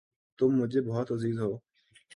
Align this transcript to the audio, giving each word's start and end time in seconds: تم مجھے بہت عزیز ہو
تم 0.39 0.49
مجھے 0.59 0.81
بہت 0.81 1.11
عزیز 1.11 1.39
ہو 1.39 1.51